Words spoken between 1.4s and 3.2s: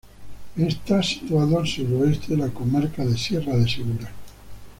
al sureste de la Comarca de